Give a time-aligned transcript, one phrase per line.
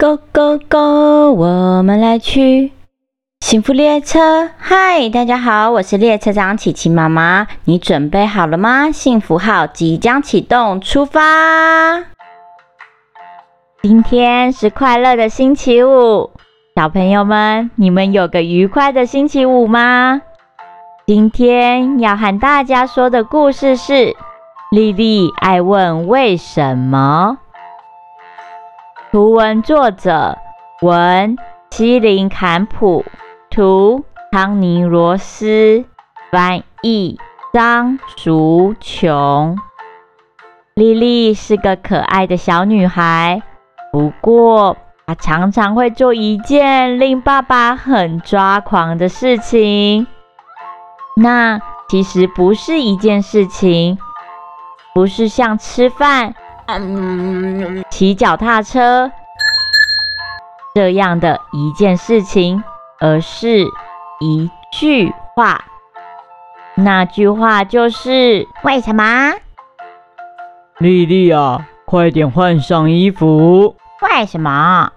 [0.00, 2.70] Go Go Go，我们来去
[3.40, 4.48] 幸福列车。
[4.56, 7.48] 嗨，大家好，我是列车长琪琪妈妈。
[7.64, 8.92] 你准备好了吗？
[8.92, 12.04] 幸福号即将启动，出发！
[13.82, 16.30] 今天是快乐的星期五，
[16.76, 20.22] 小朋友们，你们有个愉快的星期五吗？
[21.08, 24.14] 今天要和大家说的故事是：
[24.70, 27.38] 丽丽爱问为什么。
[29.10, 30.36] 图文作者
[30.82, 31.38] 文
[31.70, 33.06] 西林坎普，
[33.48, 35.86] 图汤尼罗斯，
[36.30, 37.18] 翻译
[37.50, 39.56] 张淑琼。
[40.74, 43.42] 莉莉是个可爱的小女孩，
[43.90, 44.76] 不过
[45.06, 50.06] 她常常会做一件令爸爸很抓狂的事情。
[51.16, 53.98] 那其实不是一件事情，
[54.92, 56.34] 不是像吃饭。
[57.88, 59.10] 骑脚踏车
[60.74, 62.62] 这样的一件事情，
[63.00, 63.64] 而是
[64.20, 65.64] 一句话。
[66.74, 69.32] 那句话就是为什么？
[70.78, 73.74] 莉莉啊，快点换上衣服！
[74.02, 74.92] 为什么？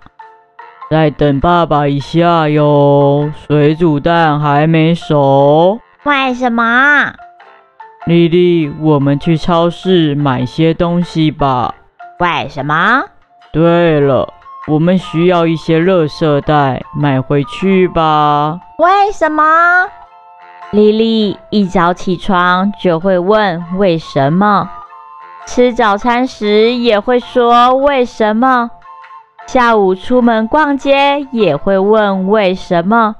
[0.89, 5.79] 再等爸爸一下哟，水煮蛋还没熟。
[6.03, 7.13] 为什么？
[8.05, 11.75] 丽丽，我们去超市买些东西吧。
[12.19, 13.03] 为什么？
[13.53, 14.27] 对了，
[14.67, 18.59] 我们需要一些垃圾袋，买回去吧。
[18.79, 19.43] 为什么？
[20.71, 24.67] 丽丽一早起床就会问为什么，
[25.45, 28.71] 吃早餐时也会说为什么，
[29.45, 33.15] 下午出门逛街也会问为什么。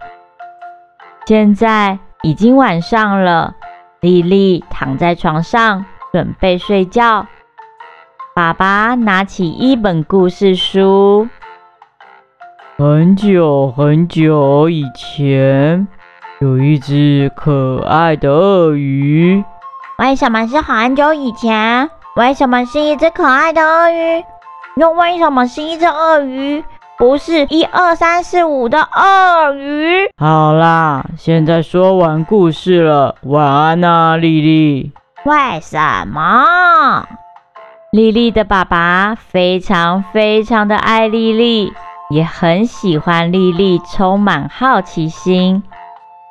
[1.28, 3.54] 现在已经晚上了。
[4.02, 7.28] 丽丽躺在床上准备睡觉，
[8.34, 11.30] 爸爸拿起一本故事书。
[12.80, 15.88] 很久很久以前，
[16.40, 19.44] 有一只可爱的鳄鱼。
[20.00, 21.88] 为什么是很久以前？
[22.16, 24.26] 为什么是一只可爱的鳄鱼？
[24.78, 26.64] 又为什么是一只鳄鱼？
[27.02, 30.08] 不是一二三四五的鳄鱼。
[30.18, 34.92] 好啦，现在说完故事了，晚安呐，丽丽。
[35.26, 37.08] 为什么？
[37.92, 41.74] 丽丽的爸爸非常非常的爱丽丽，
[42.12, 45.64] 也很喜欢丽丽，充满好奇心，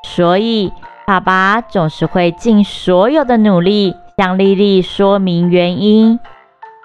[0.04, 0.72] 所以
[1.04, 6.20] 爸爸总是会尽所有的努力向丽丽说明原因，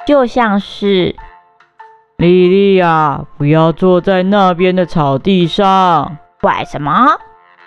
[0.07, 1.15] 就像是。
[2.17, 6.17] 丽丽呀，不要坐在那边的草地上。
[6.41, 7.19] 为什么？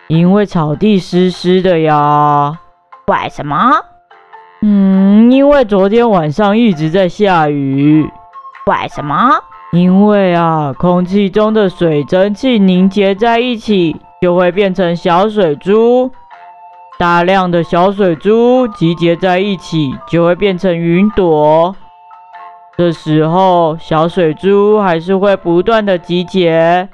[0.07, 2.59] 因为草地湿湿的呀。
[3.07, 3.73] 为什么？
[4.63, 8.11] 嗯，因为昨天晚上一直在下雨。
[8.67, 9.39] 为什么？
[9.73, 16.11] 因为啊，空气中的水蒸气凝结在一起，就会变成小水珠。
[16.99, 21.77] 大量的小水珠集结在一起，就会变成云朵。
[22.79, 26.89] 这时候，小水珠还是会不断的集结。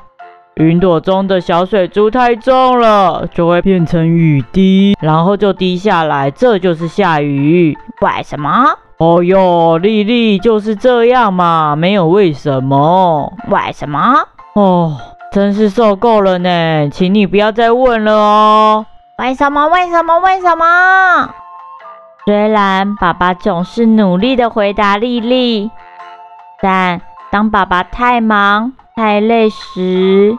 [0.54, 7.76] 云朵中的小水珠太重了，就会变成雨滴，然后就滴下来，这就是下雨。
[8.00, 8.50] 为什么？
[8.96, 13.30] 哦哟，丽丽就是这样嘛，没有为什么。
[13.50, 14.26] 为什么？
[14.54, 14.96] 哦，
[15.32, 18.86] 真是受够了呢，请你不要再问了哦。
[19.18, 19.68] 为什么？
[19.68, 20.18] 为什么？
[20.20, 21.28] 为什么？
[22.26, 25.70] 虽然爸爸总是努力的回答丽丽，
[26.62, 30.34] 但当爸爸太忙太累时，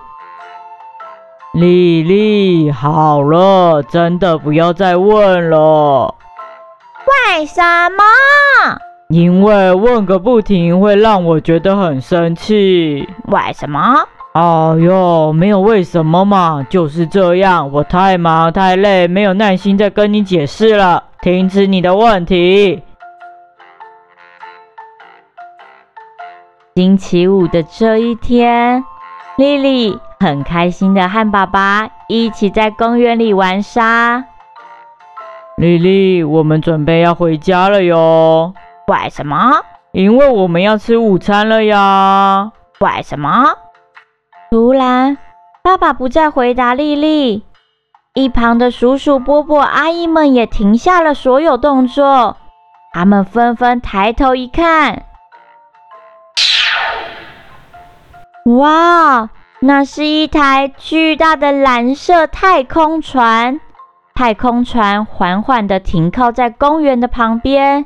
[1.53, 6.15] 丽丽，好了，真的不要再问了。
[7.05, 8.03] 为什么？
[9.09, 13.07] 因为问个不停会让我觉得很生气。
[13.27, 14.07] 为什么？
[14.35, 14.41] 哎
[14.79, 17.71] 呦，没有为什么嘛，就是这样。
[17.71, 21.05] 我太忙太累，没有耐心再跟你解释了。
[21.21, 22.83] 停止你的问题。
[26.75, 28.83] 星期五的这一天，
[29.37, 34.25] 丽丽很开心的和爸爸一起在公园里玩沙。
[35.55, 38.53] 丽丽，我们准备要回家了哟。
[38.87, 39.61] 为什么？
[39.93, 42.51] 因为我们要吃午餐了呀。
[42.79, 43.29] 为什么？
[44.55, 45.17] 突然，
[45.61, 47.43] 爸爸不再回答丽丽。
[48.13, 52.37] 一旁的叔叔、伯伯、阿姨们也停下了所有动作，
[52.93, 55.03] 他们纷纷抬头一看，
[58.45, 59.29] 哇，
[59.59, 63.59] 那是一台巨大的蓝色太空船。
[64.13, 67.85] 太空船缓缓地停靠在公园的旁边，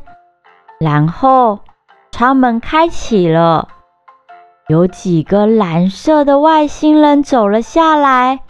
[0.79, 1.61] 然后
[2.11, 3.69] 舱门开启了。
[4.69, 8.41] 有几个蓝色的外星人走了下来，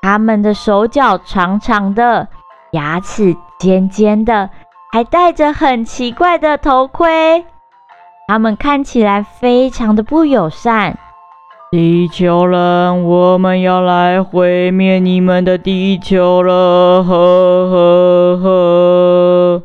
[0.00, 2.28] 他们的手脚长长的，
[2.70, 4.48] 牙齿尖尖的，
[4.90, 7.44] 还戴着很奇怪的头盔。
[8.26, 10.96] 他们看起来非常的不友善。
[11.70, 17.04] 地球人，我们要来毁灭你们的地球了！
[17.04, 19.62] 呵呵呵。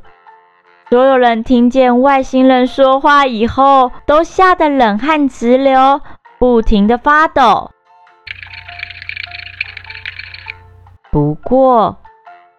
[0.89, 5.99] 所有人听见外星人说话以后，都吓得冷汗直流，
[6.39, 7.71] 不停的发抖。
[11.11, 11.97] 不过，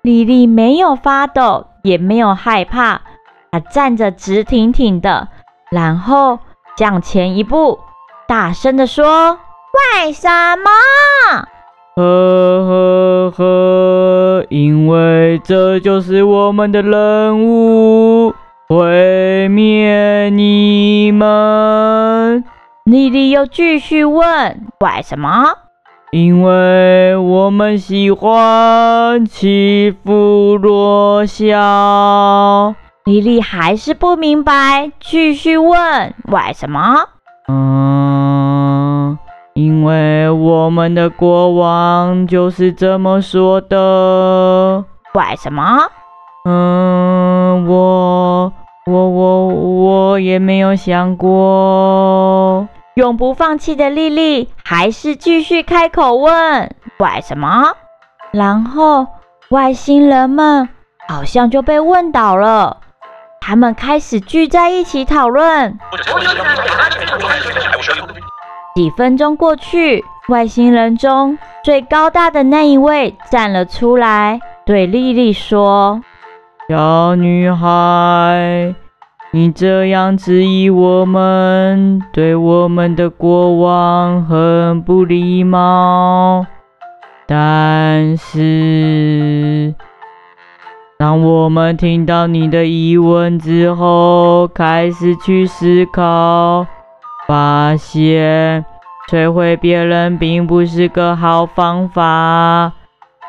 [0.03, 3.01] 莉莉没有发抖，也没有害怕，
[3.51, 5.29] 她站着直挺挺的，
[5.71, 6.39] 然后
[6.77, 7.79] 向前一步，
[8.27, 9.39] 大声的说
[10.05, 10.71] ：“为什么？”
[11.99, 18.33] 呵呵呵，因为这就是我们的任务，
[18.69, 22.45] 毁灭你们。
[22.85, 24.23] 莉莉又继续问
[24.79, 25.47] ：“为什么？”
[26.13, 32.77] 因为我们喜欢欺负弱小。
[33.07, 37.09] 莉莉还是不明白，继续问：“为什么？”
[37.51, 37.88] 嗯。
[39.59, 44.85] 因为我们的国王就是这么说的。
[45.15, 45.91] 为什么？
[46.45, 48.53] 嗯，我
[48.87, 52.69] 我我我也没有想过。
[52.95, 56.33] 永不放弃的莉莉还是继续开口问：
[57.01, 57.73] 为什么？
[58.31, 59.09] 然后
[59.49, 60.69] 外星人们
[61.09, 62.77] 好像就被问倒了，
[63.41, 65.77] 他们开始聚在一起讨论。
[68.79, 76.01] 几分钟过去，外星人中最高大的那一位站了出来，对莉莉说
[76.71, 78.73] ：“小女孩，
[79.33, 86.47] 你这样质疑我们，对我们的国王很不礼貌。
[87.27, 89.75] 但是，
[90.97, 96.65] 当我们听到你的疑问之后，开始去思考。”
[97.29, 98.65] 发现
[99.11, 102.73] 摧毁别人并不是个好方法，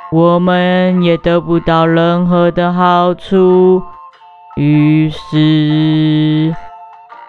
[0.10, 3.84] 我们也得不到任何的好处。
[4.56, 6.56] 于是，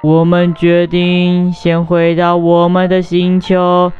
[0.00, 3.90] 我们决定先回到我们的星球，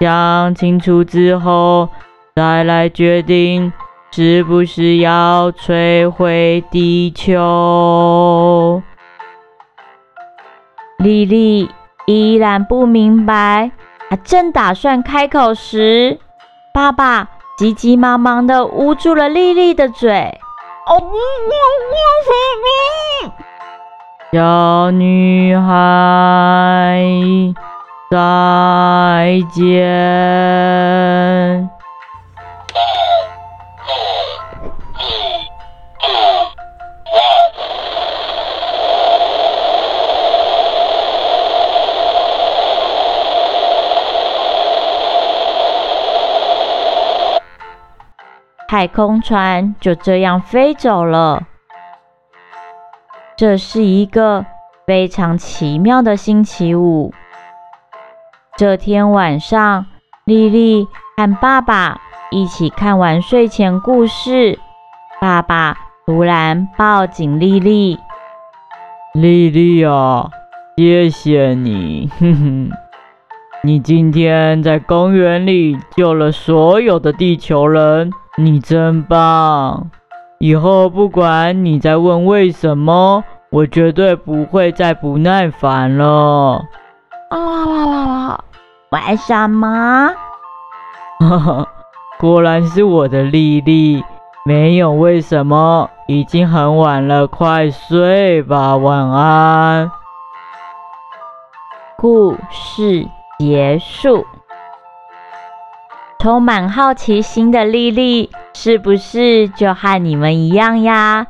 [0.00, 1.88] 想清楚之后，
[2.34, 3.72] 再来决定
[4.10, 8.82] 是不是要摧毁地球。
[10.98, 11.70] 莉莉。
[12.06, 13.72] 依然不明白，
[14.08, 16.18] 他正打算开口时，
[16.72, 20.38] 爸爸急急忙忙的捂住了丽丽的嘴
[20.86, 21.02] 哦。
[24.32, 26.96] 小女孩，
[28.10, 29.76] 再见。
[48.68, 51.44] 太空船就这样飞走了。
[53.36, 54.44] 这是一个
[54.86, 57.12] 非常奇妙的星期五。
[58.56, 59.86] 这天晚上，
[60.24, 62.00] 莉莉和爸爸
[62.30, 64.58] 一起看完睡前故事。
[65.20, 65.76] 爸爸
[66.06, 67.98] 突然抱紧莉莉
[69.14, 70.28] ：“莉莉啊，
[70.76, 72.70] 谢谢你，哼哼，
[73.62, 79.90] 你今天在公园里救了所有的地球人。”你真棒！
[80.38, 86.62] 以后不管你在问为什么，我绝对不会再不耐烦了。
[87.30, 88.44] 啊，
[88.90, 90.12] 为什么？
[91.18, 91.66] 哈哈，
[92.18, 94.04] 果然是我的丽丽，
[94.44, 99.90] 没有为什么，已经很晚了，快睡吧，晚安。
[101.96, 104.26] 故事结束。
[106.18, 111.26] 充满好奇心的莉莉，是不是就和你们一样呀？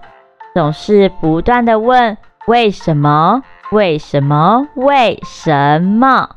[0.54, 2.16] 总是不断的问
[2.46, 3.42] 为什么？
[3.72, 4.68] 为什么？
[4.74, 6.30] 为什么？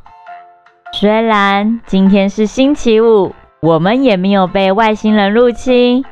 [0.91, 6.03] 虽然今天是星期五，我们也没有被外星人入侵，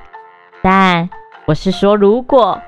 [0.62, 1.10] 但
[1.48, 2.62] 我是说，如果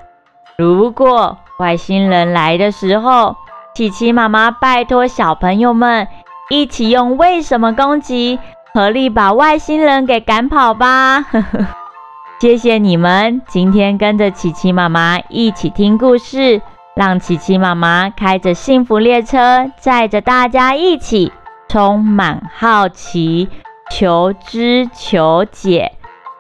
[0.58, 3.36] 如果外星人来的时候，
[3.76, 6.08] 琪琪妈妈拜托小朋友们
[6.50, 8.40] 一起用为什么攻击。
[8.74, 11.26] 合力把外星人给赶跑吧！
[12.40, 16.62] 谢谢你们今天跟着琪琪妈妈一起听故事，
[16.96, 21.34] 让琪琪妈妈开着幸福列车，载着大家一起
[21.68, 23.50] 充满好奇、
[23.92, 25.94] 求知求解。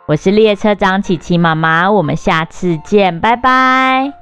[0.07, 4.18] 我是列车长琪琪妈妈，我们下次见，拜拜。